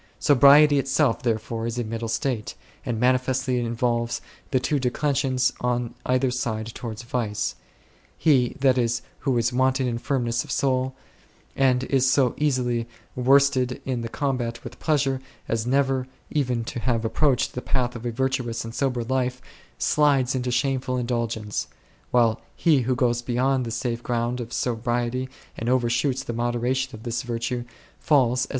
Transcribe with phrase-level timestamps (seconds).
[0.17, 5.93] Sobriety itself there fore is a middle state, and manifestly involves the two declensions on
[6.07, 7.53] either side towards vice;
[8.17, 10.95] he, that is, who is wanting in firmness of soul,
[11.55, 17.05] and is so easily worsted in the combat with pleasure as never even to have
[17.05, 19.39] approached the path of a virtuous and sober life,
[19.77, 21.67] slides into shameful indulgence;
[22.09, 25.29] while he who goes be yond the safe ground of sobriety
[25.59, 27.65] and overshoots the moderation of this virtue,
[27.99, 28.49] falls as it were 8 l Tim.